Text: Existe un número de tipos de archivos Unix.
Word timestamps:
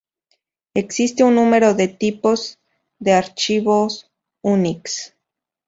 Existe 0.73 1.23
un 1.23 1.35
número 1.35 1.75
de 1.75 1.87
tipos 1.87 2.57
de 2.97 3.13
archivos 3.13 4.09
Unix. 4.41 5.13